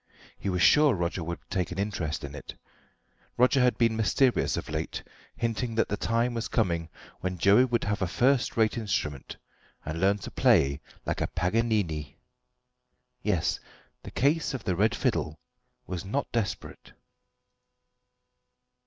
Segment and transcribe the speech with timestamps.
[0.35, 2.55] He was sure Roger would take an interest in it.
[3.37, 5.03] Roger had been mysterious of late,
[5.35, 6.89] hinting that the time was coming
[7.19, 9.37] when Joey would have a first rate instrument
[9.85, 12.17] and learn to play like a Paganini.
[13.21, 13.59] Yes;
[14.01, 15.37] the case of the red fiddle
[15.85, 16.93] was not desperate.